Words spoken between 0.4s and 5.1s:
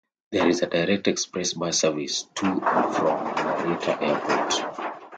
is a direct express bus service to and from Narita Airport.